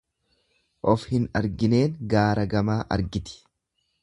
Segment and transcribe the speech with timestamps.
[0.93, 3.39] Of hin argineen gaara gamaa argiti.